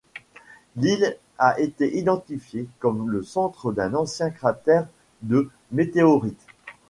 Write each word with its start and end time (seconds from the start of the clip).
L'île 0.77 1.15
a 1.37 1.59
été 1.59 1.99
identifiée 1.99 2.67
comme 2.79 3.07
le 3.11 3.21
centre 3.21 3.71
d'un 3.71 3.93
ancien 3.93 4.31
cratère 4.31 4.87
de 5.21 5.47
météorite. 5.71 6.43